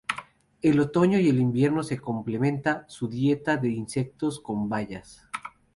[0.63, 5.27] En el otoño y el invierno se complementa su dieta de insectos con bayas.